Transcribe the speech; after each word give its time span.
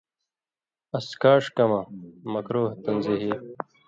اڅھکاݜ 0.97 1.43
کمہۡ 1.57 1.87
(مکروہ 2.31 2.69
تنزیہی) 2.83 3.31